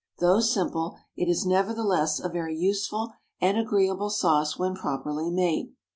Though 0.17 0.39
simple, 0.39 0.97
it 1.15 1.29
is 1.29 1.45
nevertheless 1.45 2.19
a 2.19 2.27
very 2.27 2.57
useful 2.57 3.13
and 3.39 3.55
agreeable 3.55 4.09
sauce 4.09 4.57
when 4.57 4.73
properly 4.73 5.29
made. 5.29 5.75